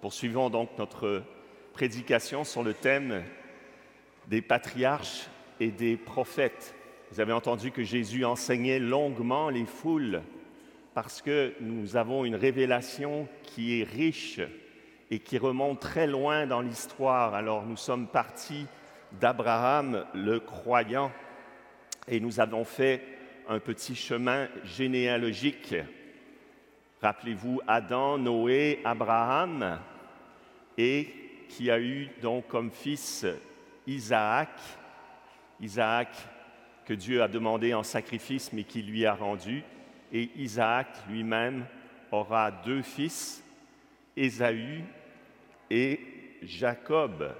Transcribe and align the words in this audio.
Poursuivons 0.00 0.48
donc 0.48 0.70
notre 0.78 1.24
prédication 1.72 2.44
sur 2.44 2.62
le 2.62 2.72
thème 2.72 3.24
des 4.28 4.40
patriarches 4.40 5.26
et 5.58 5.72
des 5.72 5.96
prophètes. 5.96 6.72
Vous 7.10 7.18
avez 7.18 7.32
entendu 7.32 7.72
que 7.72 7.82
Jésus 7.82 8.24
enseignait 8.24 8.78
longuement 8.78 9.50
les 9.50 9.64
foules 9.64 10.22
parce 10.94 11.20
que 11.20 11.52
nous 11.60 11.96
avons 11.96 12.24
une 12.24 12.36
révélation 12.36 13.26
qui 13.42 13.80
est 13.80 13.84
riche 13.84 14.40
et 15.10 15.18
qui 15.18 15.36
remonte 15.36 15.80
très 15.80 16.06
loin 16.06 16.46
dans 16.46 16.60
l'histoire. 16.60 17.34
Alors 17.34 17.66
nous 17.66 17.76
sommes 17.76 18.06
partis 18.06 18.66
d'Abraham 19.20 20.04
le 20.14 20.38
croyant 20.38 21.10
et 22.06 22.20
nous 22.20 22.38
avons 22.38 22.62
fait 22.62 23.02
un 23.48 23.58
petit 23.58 23.96
chemin 23.96 24.46
généalogique 24.62 25.74
Rappelez-vous 27.00 27.60
Adam, 27.66 28.18
Noé, 28.18 28.80
Abraham, 28.84 29.78
et 30.76 31.14
qui 31.48 31.70
a 31.70 31.78
eu 31.78 32.08
donc 32.20 32.48
comme 32.48 32.70
fils 32.70 33.24
Isaac, 33.86 34.50
Isaac 35.60 36.08
que 36.84 36.94
Dieu 36.94 37.22
a 37.22 37.28
demandé 37.28 37.74
en 37.74 37.82
sacrifice 37.82 38.52
mais 38.52 38.64
qui 38.64 38.82
lui 38.82 39.06
a 39.06 39.14
rendu, 39.14 39.62
et 40.12 40.30
Isaac 40.36 40.88
lui-même 41.08 41.66
aura 42.10 42.50
deux 42.50 42.82
fils, 42.82 43.44
Ésaü 44.16 44.84
et 45.70 46.00
Jacob. 46.42 47.34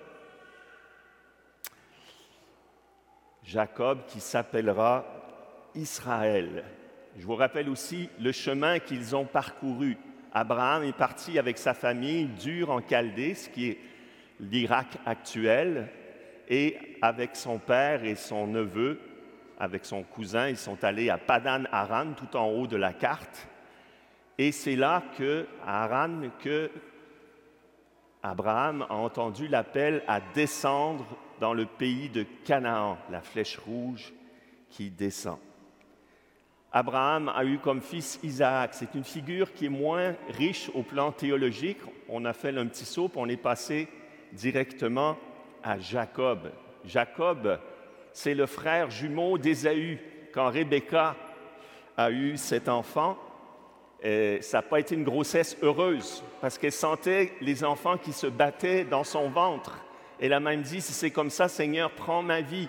Jacob 3.43 4.05
qui 4.07 4.21
s'appellera 4.21 5.05
Israël. 5.75 6.65
Je 7.19 7.27
vous 7.27 7.35
rappelle 7.35 7.69
aussi 7.69 8.09
le 8.21 8.31
chemin 8.31 8.79
qu'ils 8.79 9.17
ont 9.17 9.25
parcouru. 9.25 9.97
Abraham 10.33 10.85
est 10.85 10.97
parti 10.97 11.37
avec 11.37 11.59
sa 11.59 11.75
famille 11.75 12.27
dur 12.27 12.71
en 12.71 12.81
Chaldée, 12.81 13.35
ce 13.35 13.49
qui 13.49 13.71
est 13.71 13.79
l'Irak 14.39 14.87
actuel, 15.05 15.89
et 16.49 16.79
avec 17.03 17.35
son 17.35 17.59
père 17.59 18.05
et 18.05 18.15
son 18.15 18.47
neveu, 18.47 19.01
avec 19.59 19.85
son 19.85 20.05
cousin, 20.05 20.49
ils 20.49 20.57
sont 20.57 20.85
allés 20.85 21.11
à 21.11 21.19
Padan 21.19 21.65
Aran, 21.73 22.13
tout 22.13 22.37
en 22.37 22.51
haut 22.51 22.69
de 22.69 22.77
la 22.77 22.93
carte. 22.93 23.49
Et 24.39 24.53
c'est 24.53 24.77
là 24.77 25.03
Aran, 25.67 26.21
que 26.39 26.71
Abraham 28.23 28.87
a 28.89 28.95
entendu 28.95 29.49
l'appel 29.49 30.05
à 30.07 30.21
descendre 30.21 31.05
dans 31.41 31.53
le 31.53 31.67
pays 31.67 32.11
de 32.11 32.25
Canaan, 32.45 32.97
la 33.11 33.23
flèche 33.23 33.59
rouge 33.59 34.13
qui 34.71 34.91
descend. 34.91 35.39
Abraham 36.73 37.33
a 37.35 37.45
eu 37.45 37.59
comme 37.59 37.81
fils 37.81 38.19
Isaac. 38.23 38.75
C'est 38.75 38.95
une 38.95 39.05
figure 39.05 39.53
qui 39.55 39.67
est 39.67 39.71
moins 39.71 40.15
riche 40.29 40.71
au 40.75 40.83
plan 40.83 41.13
théologique. 41.13 41.79
On 42.09 42.25
a 42.25 42.33
fait 42.33 42.57
un 42.57 42.67
petit 42.67 42.85
saut, 42.85 43.11
on 43.17 43.29
est 43.29 43.37
passé 43.37 43.89
directement 44.33 45.17
à 45.63 45.79
Jacob. 45.79 46.51
Jacob, 46.85 47.59
c'est 48.13 48.35
le 48.35 48.47
frère 48.47 48.91
jumeau 48.91 49.39
d'Ésaü. 49.39 49.99
Quand 50.33 50.51
Rebecca 50.51 51.17
a 51.97 52.11
eu 52.11 52.37
cet 52.37 52.69
enfant, 52.69 53.17
ça 54.03 54.59
n'a 54.59 54.63
pas 54.63 54.79
été 54.79 54.95
une 54.95 55.05
grossesse 55.05 55.57
heureuse 55.63 56.23
parce 56.41 56.59
qu'elle 56.59 56.73
sentait 56.73 57.33
les 57.41 57.65
enfants 57.65 57.97
qui 57.97 58.13
se 58.13 58.27
battaient 58.27 58.85
dans 58.85 59.05
son 59.05 59.31
ventre. 59.31 59.85
Elle 60.21 60.33
a 60.33 60.41
même 60.41 60.63
dit, 60.63 60.81
si 60.81 60.93
c'est 60.93 61.11
comme 61.11 61.31
ça, 61.31 61.49
Seigneur, 61.49 61.91
prends 61.93 62.23
ma 62.23 62.41
vie. 62.41 62.69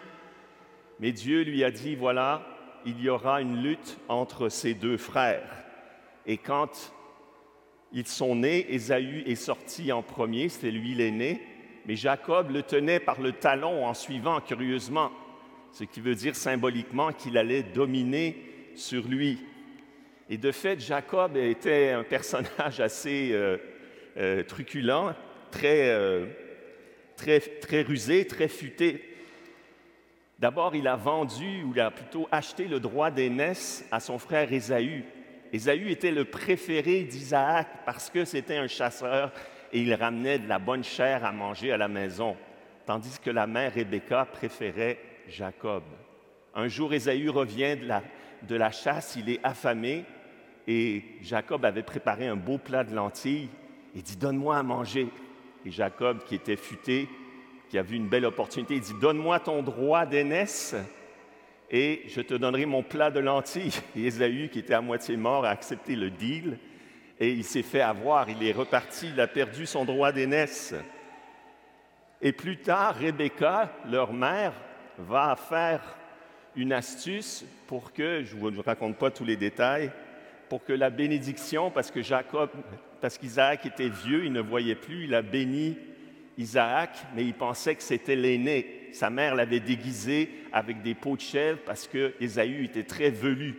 Mais 0.99 1.11
Dieu 1.11 1.43
lui 1.43 1.63
a 1.63 1.71
dit, 1.71 1.95
voilà, 1.95 2.41
il 2.85 3.01
y 3.01 3.09
aura 3.09 3.41
une 3.41 3.61
lutte 3.61 3.97
entre 4.07 4.49
ces 4.49 4.73
deux 4.73 4.97
frères. 4.97 5.49
Et 6.25 6.37
quand 6.37 6.93
ils 7.91 8.07
sont 8.07 8.35
nés, 8.35 8.73
Ésaü 8.73 9.23
est 9.25 9.35
sorti 9.35 9.91
en 9.91 10.01
premier, 10.01 10.49
c'était 10.49 10.71
lui 10.71 10.93
l'aîné, 10.93 11.41
mais 11.85 11.95
Jacob 11.95 12.51
le 12.51 12.61
tenait 12.61 12.99
par 12.99 13.19
le 13.19 13.31
talon 13.31 13.85
en 13.85 13.93
suivant 13.93 14.39
curieusement, 14.41 15.11
ce 15.71 15.83
qui 15.83 16.01
veut 16.01 16.15
dire 16.15 16.35
symboliquement 16.35 17.11
qu'il 17.11 17.37
allait 17.37 17.63
dominer 17.63 18.37
sur 18.75 19.07
lui. 19.07 19.39
Et 20.29 20.37
de 20.37 20.51
fait, 20.51 20.79
Jacob 20.79 21.35
était 21.35 21.89
un 21.89 22.03
personnage 22.03 22.79
assez 22.79 23.31
euh, 23.31 23.57
euh, 24.17 24.43
truculent, 24.43 25.15
très, 25.49 25.89
euh, 25.89 26.27
très, 27.15 27.39
très 27.39 27.81
rusé, 27.81 28.25
très 28.27 28.47
futé. 28.47 29.08
D'abord, 30.39 30.73
il 30.73 30.87
a 30.87 30.95
vendu, 30.95 31.63
ou 31.63 31.73
il 31.75 31.81
a 31.81 31.91
plutôt 31.91 32.29
acheté 32.31 32.65
le 32.65 32.79
droit 32.79 33.11
d'aînesse 33.11 33.85
à 33.91 33.99
son 33.99 34.17
frère 34.17 34.53
Ésaü. 34.53 35.03
Ésaü 35.51 35.91
était 35.91 36.11
le 36.11 36.23
préféré 36.23 37.03
d'Isaac 37.03 37.67
parce 37.85 38.09
que 38.09 38.23
c'était 38.23 38.55
un 38.55 38.67
chasseur 38.67 39.33
et 39.73 39.81
il 39.81 39.93
ramenait 39.93 40.39
de 40.39 40.47
la 40.47 40.57
bonne 40.57 40.83
chair 40.83 41.25
à 41.25 41.33
manger 41.33 41.73
à 41.73 41.77
la 41.77 41.89
maison, 41.89 42.37
tandis 42.85 43.19
que 43.19 43.29
la 43.29 43.47
mère 43.47 43.73
Rebecca 43.73 44.23
préférait 44.23 44.97
Jacob. 45.27 45.83
Un 46.55 46.69
jour, 46.69 46.93
Ésaü 46.93 47.27
revient 47.27 47.75
de 47.75 47.87
la, 47.87 48.01
de 48.43 48.55
la 48.55 48.71
chasse, 48.71 49.17
il 49.17 49.29
est 49.29 49.41
affamé 49.43 50.05
et 50.67 51.03
Jacob 51.21 51.65
avait 51.65 51.83
préparé 51.83 52.27
un 52.27 52.37
beau 52.37 52.57
plat 52.57 52.85
de 52.85 52.95
lentilles 52.95 53.49
et 53.93 54.01
dit 54.01 54.15
Donne-moi 54.15 54.57
à 54.57 54.63
manger. 54.63 55.09
Et 55.65 55.71
Jacob, 55.71 56.23
qui 56.23 56.35
était 56.35 56.55
futé, 56.55 57.09
qui 57.69 57.77
a 57.77 57.83
vu 57.83 57.95
une 57.95 58.07
belle 58.07 58.25
opportunité. 58.25 58.75
Il 58.75 58.81
dit, 58.81 58.95
donne-moi 58.99 59.39
ton 59.39 59.61
droit 59.61 60.05
d'aînesse 60.05 60.75
et 61.69 62.01
je 62.07 62.21
te 62.21 62.33
donnerai 62.33 62.65
mon 62.65 62.81
plat 62.81 63.11
de 63.11 63.19
lentilles. 63.19 63.79
Et 63.95 64.05
Ésaü, 64.05 64.49
qui 64.49 64.59
était 64.59 64.73
à 64.73 64.81
moitié 64.81 65.15
mort, 65.17 65.45
a 65.45 65.49
accepté 65.49 65.95
le 65.95 66.09
deal 66.09 66.57
et 67.19 67.31
il 67.31 67.43
s'est 67.43 67.61
fait 67.63 67.81
avoir. 67.81 68.29
Il 68.29 68.43
est 68.43 68.51
reparti, 68.51 69.09
il 69.13 69.21
a 69.21 69.27
perdu 69.27 69.65
son 69.65 69.85
droit 69.85 70.11
d'aînesse. 70.11 70.73
Et 72.21 72.31
plus 72.31 72.57
tard, 72.57 72.95
Rebecca, 72.97 73.71
leur 73.89 74.11
mère, 74.11 74.53
va 74.97 75.35
faire 75.35 75.81
une 76.55 76.73
astuce 76.73 77.45
pour 77.67 77.93
que, 77.93 78.23
je 78.23 78.35
ne 78.35 78.49
vous 78.49 78.61
raconte 78.61 78.97
pas 78.97 79.11
tous 79.11 79.23
les 79.23 79.37
détails, 79.37 79.91
pour 80.49 80.63
que 80.63 80.73
la 80.73 80.89
bénédiction, 80.89 81.69
parce 81.69 81.91
que 81.91 82.01
Jacob, 82.01 82.49
parce 82.99 83.17
qu'Isaac 83.17 83.65
était 83.65 83.89
vieux, 83.89 84.25
il 84.25 84.33
ne 84.33 84.41
voyait 84.41 84.75
plus, 84.75 85.05
il 85.05 85.13
a 85.13 85.21
béni 85.21 85.77
Isaac, 86.39 86.97
mais 87.13 87.25
il 87.25 87.33
pensait 87.33 87.75
que 87.75 87.83
c'était 87.83 88.15
l'aîné. 88.15 88.87
Sa 88.93 89.09
mère 89.09 89.35
l'avait 89.35 89.59
déguisé 89.59 90.29
avec 90.53 90.81
des 90.81 90.95
peaux 90.95 91.17
de 91.17 91.21
chèvre 91.21 91.59
parce 91.65 91.85
que 91.85 92.13
Ésaü 92.21 92.63
était 92.63 92.85
très 92.85 93.09
velu. 93.09 93.57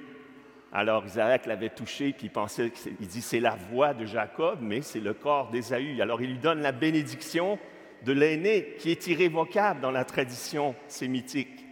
Alors 0.73 1.05
Isaac 1.05 1.45
l'avait 1.45 1.69
touché, 1.69 2.13
puis 2.13 2.29
il 2.29 2.31
pensait, 2.31 2.73
il 2.99 3.07
dit 3.07 3.21
c'est 3.21 3.39
la 3.39 3.55
voix 3.71 3.93
de 3.93 4.07
Jacob, 4.07 4.61
mais 4.63 4.81
c'est 4.81 5.01
le 5.01 5.13
corps 5.13 5.51
d'Ésaü. 5.51 6.01
Alors 6.01 6.23
il 6.23 6.31
lui 6.31 6.39
donne 6.39 6.63
la 6.63 6.73
bénédiction 6.73 7.59
de 8.05 8.13
l'aîné 8.13 8.75
qui 8.79 8.91
est 8.91 9.07
irrévocable 9.09 9.81
dans 9.81 9.91
la 9.91 10.07
tradition 10.07 10.75
sémitique. 10.89 11.67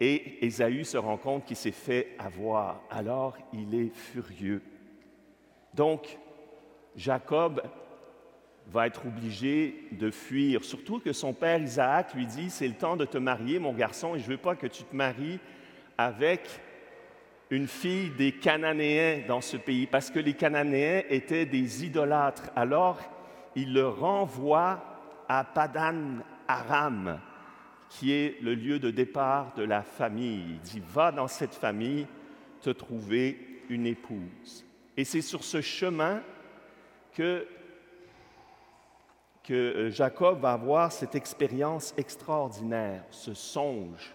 Et 0.00 0.44
Ésaü 0.44 0.84
se 0.84 0.98
rend 0.98 1.16
compte 1.16 1.46
qu'il 1.46 1.56
s'est 1.56 1.72
fait 1.72 2.08
avoir. 2.18 2.82
Alors 2.90 3.38
il 3.54 3.74
est 3.74 3.94
furieux. 3.94 4.62
Donc 5.72 6.18
Jacob 6.94 7.62
va 8.70 8.86
être 8.86 9.06
obligé 9.06 9.88
de 9.92 10.10
fuir, 10.10 10.64
surtout 10.64 11.00
que 11.00 11.12
son 11.12 11.32
père 11.32 11.60
Isaac 11.60 12.14
lui 12.14 12.26
dit, 12.26 12.50
c'est 12.50 12.68
le 12.68 12.74
temps 12.74 12.96
de 12.96 13.04
te 13.04 13.18
marier, 13.18 13.58
mon 13.58 13.72
garçon, 13.72 14.14
et 14.14 14.20
je 14.20 14.26
ne 14.26 14.32
veux 14.32 14.36
pas 14.38 14.54
que 14.54 14.66
tu 14.66 14.84
te 14.84 14.94
maries 14.94 15.40
avec 15.98 16.60
une 17.50 17.66
fille 17.66 18.10
des 18.10 18.32
Cananéens 18.32 19.22
dans 19.26 19.40
ce 19.40 19.56
pays, 19.56 19.86
parce 19.86 20.10
que 20.10 20.20
les 20.20 20.34
Cananéens 20.34 21.02
étaient 21.10 21.46
des 21.46 21.84
idolâtres. 21.84 22.50
Alors, 22.54 23.00
il 23.56 23.74
le 23.74 23.88
renvoie 23.88 24.84
à 25.28 25.42
Padan 25.42 26.22
Aram, 26.46 27.18
qui 27.88 28.12
est 28.12 28.40
le 28.40 28.54
lieu 28.54 28.78
de 28.78 28.92
départ 28.92 29.52
de 29.56 29.64
la 29.64 29.82
famille. 29.82 30.44
Il 30.48 30.60
dit, 30.60 30.82
va 30.92 31.10
dans 31.10 31.26
cette 31.26 31.54
famille 31.54 32.06
te 32.62 32.70
trouver 32.70 33.62
une 33.68 33.86
épouse. 33.86 34.64
Et 34.96 35.04
c'est 35.04 35.22
sur 35.22 35.42
ce 35.42 35.60
chemin 35.60 36.22
que 37.14 37.46
que 39.44 39.54
euh, 39.54 39.90
Jacob 39.90 40.40
va 40.40 40.52
avoir 40.52 40.92
cette 40.92 41.14
expérience 41.14 41.94
extraordinaire, 41.96 43.02
ce 43.10 43.34
songe. 43.34 44.14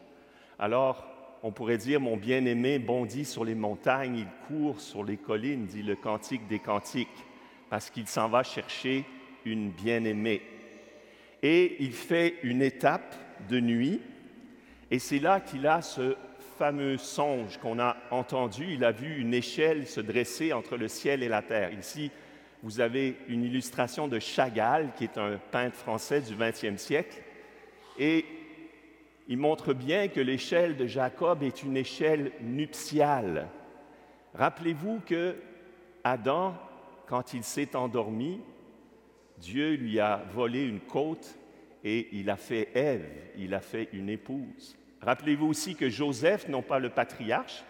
Alors, 0.60 1.06
on 1.44 1.52
pourrait 1.52 1.78
dire, 1.78 2.00
mon 2.00 2.18
bien-aimé 2.18 2.80
bondit 2.80 3.26
sur 3.26 3.46
les 3.46 3.56
montagnes, 3.56 4.18
il 4.18 4.28
court 4.48 4.80
sur 4.80 5.04
les 5.04 5.18
collines, 5.18 5.66
dit 5.66 5.84
le 5.84 5.96
cantique 5.96 6.48
des 6.48 6.60
cantiques, 6.60 7.26
parce 7.70 7.90
qu'il 7.90 8.08
s'en 8.08 8.30
va 8.30 8.44
chercher 8.44 9.06
une 9.46 9.70
bien-aimée. 9.70 10.42
Et 11.44 11.76
il 11.80 11.92
fait 11.92 12.36
une 12.42 12.62
étape 12.62 13.16
de 13.50 13.60
nuit, 13.60 14.02
et 14.90 15.00
c'est 15.00 15.20
là 15.20 15.40
qu'il 15.40 15.68
a 15.68 15.82
ce 15.82 16.16
fameux 16.58 16.98
songe 16.98 17.58
qu'on 17.58 17.80
a 17.80 17.98
entendu. 18.12 18.66
Il 18.74 18.84
a 18.84 18.92
vu 18.92 19.20
une 19.20 19.34
échelle 19.34 19.88
se 19.88 20.00
dresser 20.00 20.54
entre 20.54 20.78
le 20.78 20.88
ciel 20.88 21.22
et 21.22 21.28
la 21.28 21.42
terre. 21.42 21.72
Ici, 21.74 22.12
vous 22.66 22.80
avez 22.80 23.16
une 23.28 23.44
illustration 23.44 24.08
de 24.08 24.18
Chagall, 24.18 24.92
qui 24.98 25.04
est 25.04 25.20
un 25.20 25.38
peintre 25.52 25.76
français 25.76 26.22
du 26.22 26.34
XXe 26.36 26.82
siècle, 26.82 27.22
et 28.00 28.26
il 29.28 29.38
montre 29.38 29.74
bien 29.74 30.08
que 30.08 30.20
l'échelle 30.20 30.76
de 30.76 30.88
Jacob 30.88 31.44
est 31.44 31.62
une 31.62 31.78
échelle 31.78 32.32
nuptiale. 32.42 33.50
Rappelez-vous 34.34 35.00
que 35.06 35.36
Adam, 36.04 36.56
quand 37.06 37.36
il 37.36 37.44
s'est 37.44 37.76
endormi, 37.76 38.42
Dieu 39.38 39.76
lui 39.76 40.00
a 40.00 40.24
volé 40.34 40.66
une 40.66 40.80
côte 40.80 41.38
et 41.84 42.08
il 42.14 42.32
a 42.32 42.36
fait 42.36 42.70
Ève, 42.74 43.06
il 43.38 43.54
a 43.54 43.60
fait 43.60 43.90
une 43.94 44.10
épouse. 44.10 44.76
Rappelez-vous 45.02 45.46
aussi 45.46 45.76
que 45.76 45.88
Joseph, 45.88 46.48
non 46.50 46.64
pas 46.64 46.80
le 46.80 46.90
patriarche, 46.90 47.64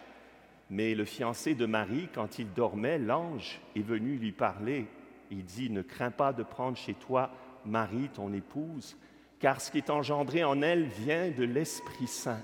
mais 0.69 0.95
le 0.95 1.05
fiancé 1.05 1.53
de 1.53 1.65
Marie, 1.65 2.09
quand 2.13 2.39
il 2.39 2.51
dormait, 2.53 2.97
l'ange 2.97 3.61
est 3.75 3.81
venu 3.81 4.15
lui 4.15 4.31
parler. 4.31 4.87
Il 5.29 5.43
dit, 5.45 5.69
ne 5.69 5.81
crains 5.81 6.11
pas 6.11 6.33
de 6.33 6.43
prendre 6.43 6.77
chez 6.77 6.93
toi 6.93 7.31
Marie, 7.65 8.09
ton 8.13 8.33
épouse, 8.33 8.97
car 9.39 9.61
ce 9.61 9.71
qui 9.71 9.77
est 9.77 9.89
engendré 9.89 10.43
en 10.43 10.61
elle 10.61 10.85
vient 10.85 11.29
de 11.29 11.43
l'Esprit 11.43 12.07
Saint. 12.07 12.41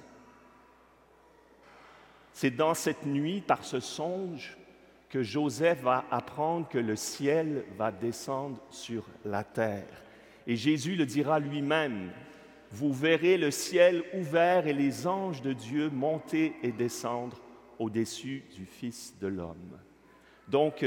C'est 2.33 2.51
dans 2.51 2.73
cette 2.73 3.05
nuit, 3.05 3.41
par 3.41 3.63
ce 3.63 3.79
songe, 3.79 4.57
que 5.09 5.23
Joseph 5.23 5.81
va 5.81 6.05
apprendre 6.09 6.67
que 6.69 6.77
le 6.77 6.95
ciel 6.95 7.65
va 7.77 7.91
descendre 7.91 8.57
sur 8.69 9.05
la 9.25 9.43
terre. 9.43 10.03
Et 10.47 10.55
Jésus 10.55 10.95
le 10.95 11.05
dira 11.05 11.39
lui-même, 11.39 12.11
vous 12.71 12.93
verrez 12.93 13.37
le 13.37 13.51
ciel 13.51 14.03
ouvert 14.13 14.67
et 14.67 14.73
les 14.73 15.05
anges 15.05 15.41
de 15.41 15.51
Dieu 15.51 15.89
monter 15.89 16.53
et 16.63 16.71
descendre 16.71 17.41
au-dessus 17.81 18.43
du 18.55 18.65
Fils 18.65 19.15
de 19.19 19.27
l'homme. 19.27 19.79
Donc, 20.47 20.85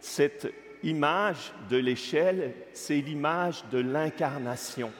cette 0.00 0.52
image 0.82 1.52
de 1.70 1.76
l'échelle, 1.76 2.54
c'est 2.72 3.00
l'image 3.00 3.64
de 3.70 3.78
l'incarnation. 3.78 4.92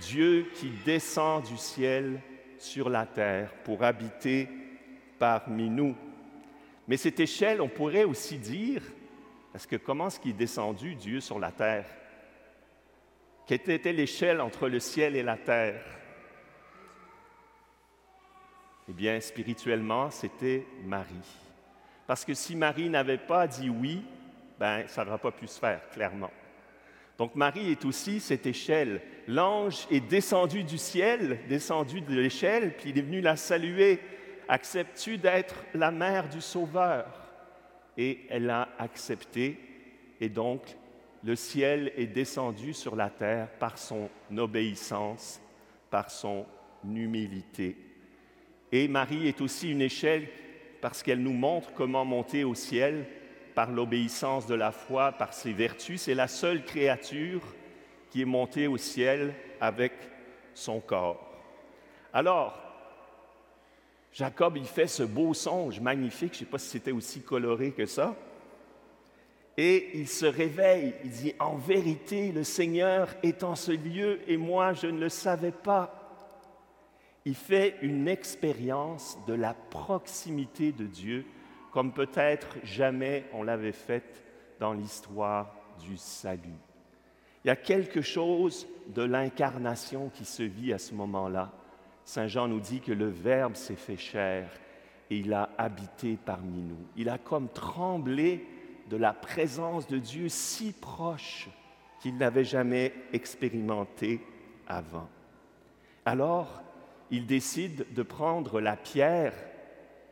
Dieu 0.00 0.46
qui 0.54 0.70
descend 0.84 1.44
du 1.44 1.56
ciel 1.56 2.20
sur 2.58 2.88
la 2.88 3.04
terre 3.04 3.52
pour 3.64 3.82
habiter 3.82 4.48
parmi 5.18 5.68
nous. 5.68 5.96
Mais 6.86 6.96
cette 6.96 7.18
échelle, 7.18 7.60
on 7.60 7.68
pourrait 7.68 8.04
aussi 8.04 8.38
dire, 8.38 8.82
parce 9.52 9.66
que 9.66 9.76
comment 9.76 10.06
est-ce 10.06 10.20
qu'il 10.20 10.32
est 10.32 10.34
descendu, 10.34 10.94
Dieu, 10.94 11.20
sur 11.20 11.40
la 11.40 11.50
terre? 11.50 11.86
Quelle 13.46 13.70
était 13.70 13.92
l'échelle 13.92 14.40
entre 14.40 14.68
le 14.68 14.78
ciel 14.78 15.16
et 15.16 15.22
la 15.22 15.36
terre? 15.36 15.84
Eh 18.88 18.92
bien, 18.92 19.18
spirituellement, 19.20 20.10
c'était 20.10 20.66
Marie. 20.84 21.14
Parce 22.06 22.24
que 22.24 22.34
si 22.34 22.54
Marie 22.54 22.90
n'avait 22.90 23.18
pas 23.18 23.46
dit 23.46 23.70
oui, 23.70 24.02
ben, 24.58 24.84
ça 24.88 25.04
n'aurait 25.04 25.18
pas 25.18 25.32
pu 25.32 25.46
se 25.46 25.58
faire, 25.58 25.88
clairement. 25.90 26.30
Donc 27.16 27.34
Marie 27.34 27.70
est 27.70 27.84
aussi 27.84 28.20
cette 28.20 28.46
échelle. 28.46 29.00
L'ange 29.28 29.86
est 29.90 30.00
descendu 30.00 30.64
du 30.64 30.78
ciel, 30.78 31.40
descendu 31.48 32.00
de 32.00 32.14
l'échelle, 32.14 32.74
puis 32.76 32.90
il 32.90 32.98
est 32.98 33.02
venu 33.02 33.20
la 33.20 33.36
saluer. 33.36 34.00
Acceptes-tu 34.48 35.16
d'être 35.16 35.64
la 35.74 35.90
mère 35.90 36.28
du 36.28 36.40
Sauveur? 36.40 37.06
Et 37.96 38.26
elle 38.28 38.50
a 38.50 38.68
accepté, 38.78 39.58
et 40.20 40.28
donc 40.28 40.76
le 41.22 41.36
ciel 41.36 41.92
est 41.96 42.08
descendu 42.08 42.74
sur 42.74 42.96
la 42.96 43.08
terre 43.08 43.48
par 43.58 43.78
son 43.78 44.10
obéissance, 44.36 45.40
par 45.90 46.10
son 46.10 46.44
humilité. 46.84 47.76
Et 48.74 48.88
Marie 48.88 49.28
est 49.28 49.40
aussi 49.40 49.70
une 49.70 49.82
échelle 49.82 50.26
parce 50.80 51.04
qu'elle 51.04 51.22
nous 51.22 51.32
montre 51.32 51.72
comment 51.74 52.04
monter 52.04 52.42
au 52.42 52.56
ciel 52.56 53.06
par 53.54 53.70
l'obéissance 53.70 54.48
de 54.48 54.56
la 54.56 54.72
foi, 54.72 55.12
par 55.12 55.32
ses 55.32 55.52
vertus. 55.52 56.02
C'est 56.02 56.14
la 56.14 56.26
seule 56.26 56.64
créature 56.64 57.40
qui 58.10 58.22
est 58.22 58.24
montée 58.24 58.66
au 58.66 58.76
ciel 58.76 59.32
avec 59.60 59.92
son 60.54 60.80
corps. 60.80 61.24
Alors, 62.12 62.58
Jacob, 64.12 64.56
il 64.56 64.66
fait 64.66 64.88
ce 64.88 65.04
beau 65.04 65.34
songe 65.34 65.78
magnifique, 65.78 66.32
je 66.32 66.40
ne 66.40 66.44
sais 66.44 66.50
pas 66.50 66.58
si 66.58 66.70
c'était 66.70 66.90
aussi 66.90 67.22
coloré 67.22 67.70
que 67.70 67.86
ça, 67.86 68.16
et 69.56 69.90
il 69.94 70.08
se 70.08 70.26
réveille, 70.26 70.94
il 71.04 71.10
dit, 71.10 71.34
en 71.38 71.54
vérité, 71.54 72.32
le 72.32 72.42
Seigneur 72.42 73.14
est 73.22 73.44
en 73.44 73.54
ce 73.54 73.70
lieu 73.70 74.18
et 74.26 74.36
moi, 74.36 74.72
je 74.72 74.88
ne 74.88 74.98
le 74.98 75.08
savais 75.08 75.52
pas. 75.52 76.03
Il 77.24 77.34
fait 77.34 77.76
une 77.80 78.06
expérience 78.06 79.18
de 79.26 79.32
la 79.32 79.54
proximité 79.54 80.72
de 80.72 80.84
Dieu 80.84 81.24
comme 81.72 81.92
peut-être 81.92 82.56
jamais 82.62 83.24
on 83.32 83.42
l'avait 83.42 83.72
faite 83.72 84.22
dans 84.60 84.72
l'histoire 84.72 85.54
du 85.80 85.96
salut. 85.96 86.60
Il 87.44 87.48
y 87.48 87.50
a 87.50 87.56
quelque 87.56 88.00
chose 88.00 88.66
de 88.94 89.02
l'incarnation 89.02 90.10
qui 90.10 90.24
se 90.24 90.42
vit 90.42 90.72
à 90.72 90.78
ce 90.78 90.94
moment-là. 90.94 91.52
Saint 92.04 92.26
Jean 92.26 92.48
nous 92.48 92.60
dit 92.60 92.80
que 92.80 92.92
le 92.92 93.08
Verbe 93.08 93.56
s'est 93.56 93.74
fait 93.74 93.96
chair 93.96 94.48
et 95.10 95.18
il 95.18 95.32
a 95.32 95.50
habité 95.58 96.18
parmi 96.22 96.62
nous. 96.62 96.86
Il 96.96 97.08
a 97.08 97.18
comme 97.18 97.48
tremblé 97.48 98.46
de 98.90 98.96
la 98.96 99.12
présence 99.12 99.86
de 99.86 99.98
Dieu 99.98 100.28
si 100.28 100.72
proche 100.72 101.48
qu'il 102.00 102.16
n'avait 102.16 102.44
jamais 102.44 102.92
expérimenté 103.12 104.20
avant. 104.66 105.08
Alors, 106.04 106.62
il 107.10 107.26
décide 107.26 107.86
de 107.94 108.02
prendre 108.02 108.60
la 108.60 108.76
pierre 108.76 109.32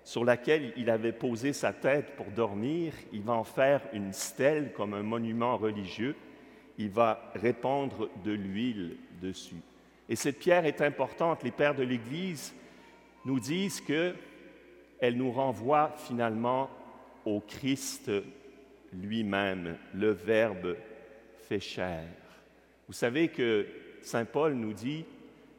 sur 0.05 0.25
laquelle 0.25 0.73
il 0.77 0.91
avait 0.91 1.12
posé 1.12 1.53
sa 1.53 1.73
tête 1.73 2.17
pour 2.17 2.27
dormir. 2.27 2.93
Il 3.12 3.23
va 3.23 3.35
en 3.35 3.44
faire 3.44 3.83
une 3.93 4.12
stèle 4.12 4.73
comme 4.73 4.94
un 4.94 5.03
monument 5.03 5.56
religieux. 5.56 6.17
Il 6.79 6.91
va 6.91 7.33
répandre 7.35 8.09
de 8.25 8.33
l'huile 8.33 8.97
dessus. 9.21 9.62
Et 10.09 10.17
cette 10.17 10.39
pierre 10.39 10.67
est 10.67 10.81
importante. 10.81 11.43
Les 11.43 11.50
pères 11.50 11.75
de 11.75 11.85
l'Église 11.85 12.55
nous 13.25 13.39
disent 13.39 13.81
qu'elle 13.81 15.17
nous 15.17 15.31
renvoie 15.31 15.94
finalement 15.97 16.69
au 17.25 17.41
Christ 17.41 18.11
lui-même, 18.93 19.77
le 19.94 20.11
Verbe 20.11 20.77
fait 21.49 21.61
chair. 21.61 22.05
Vous 22.87 22.93
savez 22.93 23.29
que 23.29 23.67
Saint 24.03 24.25
Paul 24.25 24.55
nous 24.55 24.73
dit 24.73 25.05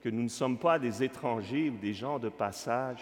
que 0.04 0.10
nous 0.10 0.24
ne 0.24 0.28
sommes 0.28 0.58
pas 0.58 0.78
des 0.78 1.02
étrangers 1.02 1.70
ou 1.70 1.78
des 1.78 1.94
gens 1.94 2.20
de 2.20 2.30
passage, 2.30 3.02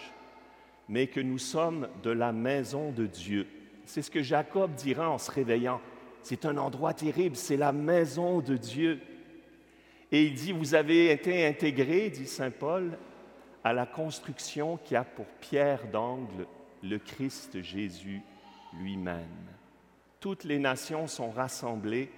mais 0.88 1.08
que 1.08 1.20
nous 1.20 1.38
sommes 1.38 1.88
de 2.02 2.10
la 2.10 2.32
maison 2.32 2.92
de 2.92 3.06
Dieu. 3.06 3.46
C'est 3.84 4.02
ce 4.02 4.10
que 4.10 4.22
Jacob 4.22 4.74
dira 4.74 5.10
en 5.10 5.18
se 5.18 5.30
réveillant. 5.30 5.80
C'est 6.22 6.46
un 6.46 6.56
endroit 6.56 6.94
terrible, 6.94 7.34
c'est 7.34 7.56
la 7.56 7.72
maison 7.72 8.40
de 8.40 8.56
Dieu. 8.56 9.00
Et 10.12 10.24
il 10.24 10.34
dit, 10.34 10.52
vous 10.52 10.74
avez 10.74 11.10
été 11.10 11.44
intégrés, 11.44 12.08
dit 12.10 12.26
Saint 12.26 12.52
Paul, 12.52 12.96
à 13.64 13.72
la 13.72 13.86
construction 13.86 14.76
qui 14.76 14.94
a 14.94 15.04
pour 15.04 15.26
pierre 15.40 15.88
d'angle 15.90 16.46
le 16.82 16.98
Christ 16.98 17.60
Jésus 17.62 18.22
lui-même 18.80 19.52
toutes 20.22 20.44
les 20.44 20.60
nations 20.60 21.08
sont 21.08 21.32
rassemblées 21.32 22.08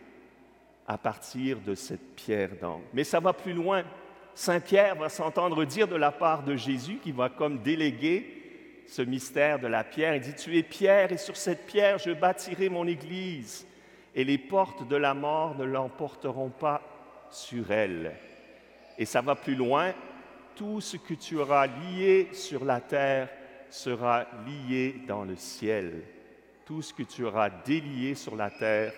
à 0.87 0.99
partir 0.99 1.59
de 1.61 1.75
cette 1.75 2.15
pierre 2.15 2.51
d'angle. 2.61 2.85
Mais 2.93 3.03
ça 3.03 3.19
va 3.19 3.32
plus 3.32 3.55
loin. 3.55 3.82
Saint 4.34 4.60
Pierre 4.60 4.96
va 4.96 5.08
s'entendre 5.08 5.64
dire 5.64 5.88
de 5.88 5.96
la 5.96 6.12
part 6.12 6.43
de 6.43 6.56
Jésus, 6.56 6.98
qui 7.03 7.12
va 7.12 7.29
comme 7.29 7.58
déléguer 7.58 8.82
ce 8.86 9.03
mystère 9.03 9.58
de 9.58 9.67
la 9.67 9.84
pierre. 9.84 10.17
Il 10.17 10.20
dit, 10.20 10.34
tu 10.34 10.56
es 10.58 10.62
pierre 10.62 11.12
et 11.12 11.17
sur 11.17 11.36
cette 11.36 11.67
pierre 11.67 11.98
je 11.98 12.10
bâtirai 12.10 12.69
mon 12.69 12.86
Église 12.86 13.67
et 14.14 14.24
les 14.24 14.38
portes 14.38 14.86
de 14.86 14.96
la 14.96 15.14
mort 15.14 15.56
ne 15.56 15.64
l'emporteront 15.64 16.50
pas 16.50 16.82
sur 17.31 17.70
elle. 17.70 18.14
Et 18.98 19.05
ça 19.05 19.20
va 19.20 19.34
plus 19.34 19.55
loin, 19.55 19.93
tout 20.55 20.81
ce 20.81 20.96
que 20.96 21.14
tu 21.14 21.36
auras 21.38 21.67
lié 21.67 22.29
sur 22.32 22.64
la 22.64 22.81
terre 22.81 23.29
sera 23.70 24.26
lié 24.46 24.96
dans 25.06 25.24
le 25.24 25.36
ciel 25.36 26.03
tout 26.64 26.82
ce 26.82 26.93
que 26.93 27.03
tu 27.03 27.24
auras 27.24 27.50
délié 27.50 28.14
sur 28.14 28.36
la 28.36 28.50
terre 28.50 28.93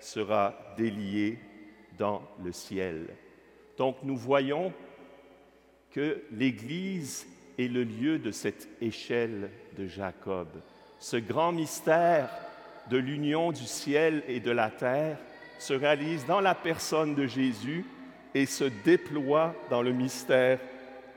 sera 0.00 0.54
délié 0.76 1.38
dans 1.98 2.22
le 2.42 2.52
ciel. 2.52 3.08
Donc 3.80 3.96
nous 4.02 4.18
voyons 4.18 4.74
que 5.90 6.22
l'Église 6.32 7.26
est 7.58 7.66
le 7.66 7.82
lieu 7.82 8.18
de 8.18 8.30
cette 8.30 8.68
échelle 8.82 9.50
de 9.78 9.86
Jacob. 9.86 10.48
Ce 10.98 11.16
grand 11.16 11.50
mystère 11.50 12.28
de 12.90 12.98
l'union 12.98 13.52
du 13.52 13.64
ciel 13.64 14.22
et 14.28 14.38
de 14.38 14.50
la 14.50 14.68
terre 14.68 15.16
se 15.58 15.72
réalise 15.72 16.26
dans 16.26 16.42
la 16.42 16.54
personne 16.54 17.14
de 17.14 17.26
Jésus 17.26 17.86
et 18.34 18.44
se 18.44 18.64
déploie 18.84 19.54
dans 19.70 19.80
le 19.80 19.92
mystère 19.92 20.58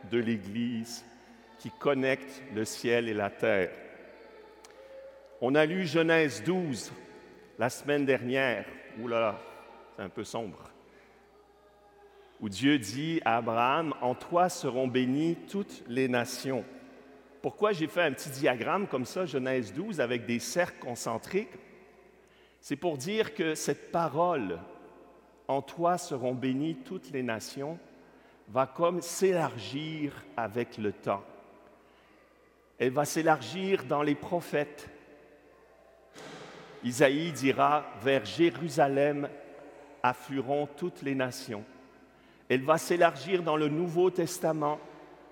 de 0.10 0.20
l'Église 0.20 1.04
qui 1.60 1.70
connecte 1.70 2.44
le 2.56 2.64
ciel 2.64 3.10
et 3.10 3.14
la 3.14 3.30
terre. 3.30 3.72
On 5.42 5.54
a 5.56 5.66
lu 5.66 5.86
Genèse 5.86 6.42
12 6.46 6.94
la 7.60 7.70
semaine 7.70 8.06
dernière. 8.06 8.66
Ouh 9.02 9.10
là 9.10 9.20
là, 9.20 9.42
c'est 9.98 10.04
un 10.04 10.08
peu 10.08 10.24
sombre. 10.24 10.73
Où 12.44 12.50
Dieu 12.50 12.78
dit 12.78 13.22
à 13.24 13.38
Abraham 13.38 13.94
En 14.02 14.16
toi 14.16 14.50
seront 14.50 14.86
bénies 14.86 15.38
toutes 15.50 15.82
les 15.88 16.10
nations. 16.10 16.66
Pourquoi 17.42 17.72
j'ai 17.72 17.88
fait 17.88 18.02
un 18.02 18.12
petit 18.12 18.32
diagramme 18.32 18.86
comme 18.86 19.06
ça, 19.06 19.26
Genèse 19.26 19.72
12, 19.74 20.02
avec 20.02 20.26
des 20.26 20.40
cercles 20.40 20.80
concentriques? 20.80 21.54
C'est 22.60 22.76
pour 22.76 22.98
dire 22.98 23.34
que 23.34 23.56
cette 23.56 23.94
parole 23.94 24.60
En 25.48 25.62
toi 25.62 25.98
seront 25.98 26.34
bénies 26.34 26.76
toutes 26.84 27.12
les 27.12 27.24
nations 27.24 27.80
va 28.50 28.68
comme 28.68 29.02
s'élargir 29.02 30.26
avec 30.36 30.78
le 30.78 30.92
temps. 30.92 31.24
Elle 32.78 32.92
va 32.92 33.06
s'élargir 33.06 33.86
dans 33.86 34.04
les 34.04 34.16
prophètes, 34.16 34.90
Isaïe 36.84 37.32
dira, 37.32 37.86
vers 38.02 38.26
Jérusalem 38.26 39.30
afflueront 40.04 40.68
toutes 40.68 41.04
les 41.04 41.16
nations. 41.16 41.64
Elle 42.50 42.64
va 42.64 42.78
s'élargir 42.78 43.44
dans 43.44 43.58
le 43.58 43.68
Nouveau 43.68 44.10
Testament 44.10 44.80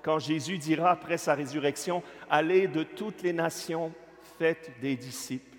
quand 0.01 0.20
Jésus 0.20 0.58
dira 0.58 0.91
après 0.91 1.18
sa 1.18 1.36
résurrection, 1.36 2.03
Allez 2.30 2.68
de 2.68 2.84
toutes 2.84 3.22
les 3.22 3.34
nations, 3.34 3.91
faites 4.38 4.72
des 4.82 4.96
disciples. 4.96 5.58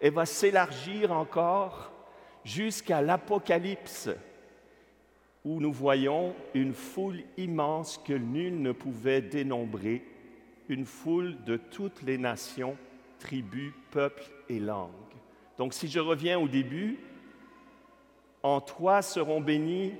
Elle 0.00 0.14
va 0.14 0.26
s'élargir 0.26 1.12
encore 1.12 1.92
jusqu'à 2.44 3.02
l'Apocalypse, 3.02 4.10
où 5.44 5.60
nous 5.60 5.72
voyons 5.72 6.34
une 6.54 6.74
foule 6.74 7.22
immense 7.36 7.98
que 7.98 8.12
nul 8.12 8.60
ne 8.60 8.72
pouvait 8.72 9.22
dénombrer, 9.22 10.04
une 10.68 10.86
foule 10.86 11.36
de 11.44 11.56
toutes 11.56 12.02
les 12.02 12.18
nations, 12.18 12.76
tribus, 13.18 13.72
peuples 13.90 14.30
et 14.48 14.58
langues. 14.58 14.90
Donc 15.58 15.72
si 15.72 15.88
je 15.88 16.00
reviens 16.00 16.38
au 16.38 16.48
début, 16.48 16.98
en 18.42 18.60
toi 18.60 19.02
seront 19.02 19.40
bénies 19.40 19.94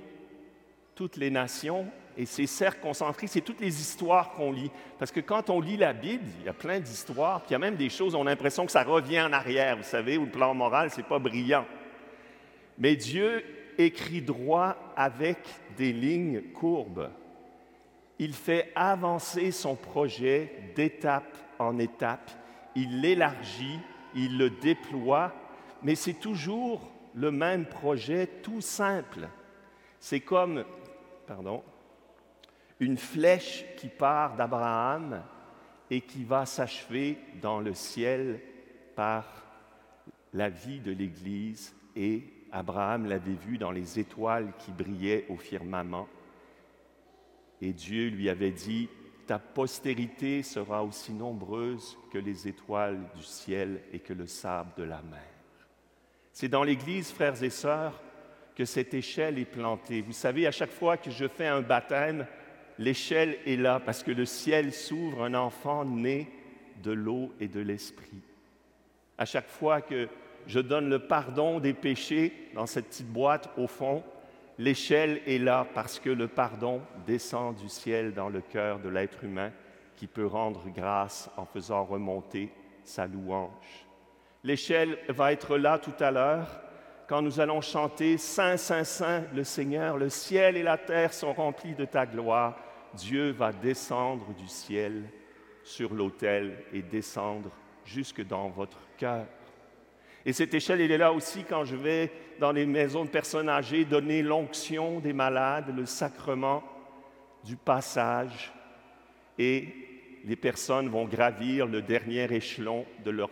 toutes 0.97 1.17
les 1.17 1.29
nations, 1.29 1.85
et 2.17 2.25
ces 2.25 2.47
cercles 2.47 2.81
concentriques, 2.81 3.29
c'est 3.29 3.41
toutes 3.41 3.61
les 3.61 3.79
histoires 3.79 4.31
qu'on 4.31 4.51
lit. 4.51 4.71
Parce 4.97 5.11
que 5.11 5.19
quand 5.19 5.51
on 5.51 5.61
lit 5.61 5.77
la 5.77 5.93
Bible, 5.93 6.25
il 6.39 6.47
y 6.47 6.49
a 6.49 6.53
plein 6.53 6.79
d'histoires, 6.79 7.41
puis 7.41 7.51
il 7.51 7.53
y 7.53 7.55
a 7.55 7.59
même 7.59 7.75
des 7.75 7.89
choses, 7.89 8.15
on 8.15 8.25
a 8.25 8.31
l'impression 8.31 8.65
que 8.65 8.71
ça 8.71 8.83
revient 8.83 9.21
en 9.21 9.31
arrière, 9.31 9.77
vous 9.77 9.83
savez, 9.83 10.17
où 10.17 10.25
le 10.25 10.31
plan 10.31 10.55
moral, 10.55 10.89
c'est 10.89 11.05
pas 11.05 11.19
brillant. 11.19 11.65
Mais 12.79 12.95
Dieu 12.95 13.43
écrit 13.77 14.23
droit 14.23 14.75
avec 14.95 15.37
des 15.77 15.93
lignes 15.93 16.41
courbes. 16.51 17.11
Il 18.17 18.33
fait 18.33 18.71
avancer 18.73 19.51
son 19.51 19.75
projet 19.75 20.51
d'étape 20.75 21.37
en 21.59 21.77
étape. 21.77 22.31
Il 22.75 23.01
l'élargit, 23.01 23.79
il 24.15 24.39
le 24.39 24.49
déploie, 24.49 25.31
mais 25.83 25.93
c'est 25.93 26.19
toujours 26.19 26.91
le 27.13 27.29
même 27.29 27.67
projet 27.67 28.25
tout 28.41 28.61
simple. 28.61 29.27
C'est 29.99 30.21
comme, 30.21 30.63
pardon, 31.27 31.63
une 32.79 32.97
flèche 32.97 33.65
qui 33.75 33.89
part 33.89 34.35
d'Abraham 34.35 35.23
et 35.89 36.01
qui 36.01 36.23
va 36.23 36.45
s'achever 36.45 37.17
dans 37.41 37.59
le 37.59 37.73
ciel 37.73 38.39
par 38.95 39.25
la 40.33 40.49
vie 40.49 40.79
de 40.79 40.91
l'Église. 40.91 41.75
Et 41.95 42.23
Abraham 42.51 43.05
l'avait 43.05 43.33
vu 43.33 43.57
dans 43.57 43.71
les 43.71 43.99
étoiles 43.99 44.53
qui 44.59 44.71
brillaient 44.71 45.25
au 45.29 45.37
firmament. 45.37 46.07
Et 47.61 47.73
Dieu 47.73 48.09
lui 48.09 48.29
avait 48.29 48.51
dit, 48.51 48.89
ta 49.25 49.39
postérité 49.39 50.43
sera 50.43 50.83
aussi 50.83 51.11
nombreuse 51.11 51.97
que 52.11 52.17
les 52.17 52.47
étoiles 52.47 52.99
du 53.15 53.23
ciel 53.23 53.81
et 53.91 53.99
que 53.99 54.13
le 54.13 54.27
sable 54.27 54.71
de 54.77 54.83
la 54.83 55.01
mer. 55.01 55.19
C'est 56.31 56.47
dans 56.47 56.63
l'Église, 56.63 57.11
frères 57.11 57.41
et 57.43 57.49
sœurs, 57.49 57.99
que 58.57 58.65
cette 58.65 58.95
échelle 58.95 59.37
est 59.37 59.45
plantée. 59.45 60.01
Vous 60.01 60.13
savez, 60.13 60.47
à 60.47 60.51
chaque 60.51 60.71
fois 60.71 60.97
que 60.97 61.11
je 61.11 61.27
fais 61.27 61.45
un 61.45 61.61
baptême, 61.61 62.25
l'échelle 62.79 63.37
est 63.45 63.55
là 63.55 63.79
parce 63.79 64.01
que 64.01 64.09
le 64.09 64.25
ciel 64.25 64.73
s'ouvre, 64.73 65.25
un 65.25 65.35
enfant 65.35 65.85
né 65.85 66.27
de 66.81 66.91
l'eau 66.91 67.31
et 67.39 67.47
de 67.47 67.59
l'esprit. 67.59 68.23
À 69.15 69.25
chaque 69.25 69.47
fois 69.47 69.81
que 69.81 70.09
je 70.47 70.59
donne 70.59 70.89
le 70.89 70.97
pardon 70.97 71.59
des 71.59 71.75
péchés 71.75 72.33
dans 72.55 72.65
cette 72.65 72.87
petite 72.87 73.13
boîte 73.13 73.47
au 73.57 73.67
fond, 73.67 74.03
l'échelle 74.57 75.21
est 75.27 75.37
là 75.37 75.67
parce 75.75 75.99
que 75.99 76.09
le 76.09 76.27
pardon 76.27 76.81
descend 77.05 77.55
du 77.57 77.69
ciel 77.69 78.15
dans 78.15 78.29
le 78.29 78.41
cœur 78.41 78.79
de 78.79 78.89
l'être 78.89 79.23
humain 79.23 79.51
qui 79.95 80.07
peut 80.07 80.25
rendre 80.25 80.63
grâce 80.75 81.29
en 81.37 81.45
faisant 81.45 81.85
remonter 81.85 82.49
sa 82.83 83.05
louange. 83.05 83.85
L'échelle 84.43 84.97
va 85.09 85.31
être 85.31 85.57
là 85.57 85.77
tout 85.77 85.93
à 85.99 86.09
l'heure 86.09 86.66
quand 87.07 87.21
nous 87.21 87.39
allons 87.39 87.61
chanter 87.61 88.17
Saint, 88.17 88.57
Saint, 88.57 88.83
Saint, 88.83 89.23
le 89.33 89.45
Seigneur, 89.45 89.97
le 89.97 90.09
ciel 90.09 90.57
et 90.57 90.63
la 90.63 90.77
terre 90.77 91.13
sont 91.13 91.33
remplis 91.33 91.73
de 91.73 91.85
ta 91.85 92.05
gloire. 92.05 92.57
Dieu 92.93 93.31
va 93.31 93.53
descendre 93.53 94.33
du 94.33 94.47
ciel 94.47 95.03
sur 95.63 95.93
l'autel 95.93 96.65
et 96.73 96.81
descendre 96.81 97.49
jusque 97.85 98.25
dans 98.25 98.49
votre 98.49 98.79
cœur. 98.97 99.25
Et 100.25 100.33
cette 100.33 100.53
échelle, 100.53 100.81
elle 100.81 100.91
est 100.91 100.97
là 100.97 101.13
aussi 101.13 101.45
quand 101.45 101.63
je 101.63 101.77
vais 101.77 102.11
dans 102.39 102.51
les 102.51 102.65
maisons 102.65 103.05
de 103.05 103.09
personnes 103.09 103.47
âgées 103.47 103.85
donner 103.85 104.21
l'onction 104.21 104.99
des 104.99 105.13
malades, 105.13 105.73
le 105.73 105.85
sacrement 105.85 106.61
du 107.45 107.55
passage. 107.55 108.51
Et 109.37 109.69
les 110.25 110.35
personnes 110.35 110.89
vont 110.89 111.05
gravir 111.05 111.67
le 111.67 111.81
dernier 111.81 112.25
échelon 112.33 112.85
de 113.05 113.11
leur 113.11 113.29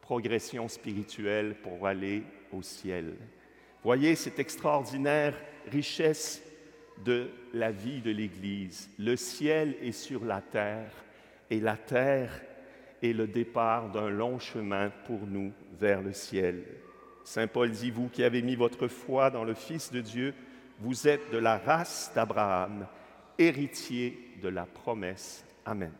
progression 0.00 0.66
spirituelle 0.66 1.54
pour 1.62 1.86
aller 1.86 2.24
au 2.52 2.62
ciel. 2.62 3.14
Voyez 3.82 4.14
cette 4.14 4.38
extraordinaire 4.38 5.34
richesse 5.70 6.42
de 7.04 7.30
la 7.54 7.70
vie 7.70 8.00
de 8.00 8.10
l'Église. 8.10 8.90
Le 8.98 9.16
ciel 9.16 9.76
est 9.82 9.92
sur 9.92 10.24
la 10.24 10.40
terre 10.40 10.92
et 11.48 11.60
la 11.60 11.76
terre 11.76 12.40
est 13.02 13.12
le 13.12 13.26
départ 13.26 13.90
d'un 13.90 14.10
long 14.10 14.38
chemin 14.38 14.90
pour 15.06 15.26
nous 15.26 15.52
vers 15.78 16.02
le 16.02 16.12
ciel. 16.12 16.64
Saint 17.24 17.46
Paul 17.46 17.70
dit, 17.70 17.90
vous 17.90 18.08
qui 18.08 18.22
avez 18.22 18.42
mis 18.42 18.56
votre 18.56 18.88
foi 18.88 19.30
dans 19.30 19.44
le 19.44 19.54
Fils 19.54 19.92
de 19.92 20.00
Dieu, 20.00 20.34
vous 20.78 21.08
êtes 21.08 21.30
de 21.30 21.38
la 21.38 21.58
race 21.58 22.10
d'Abraham, 22.14 22.86
héritier 23.38 24.18
de 24.42 24.48
la 24.48 24.66
promesse. 24.66 25.44
Amen. 25.64 25.92